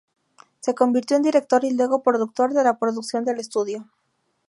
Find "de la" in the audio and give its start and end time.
2.55-2.79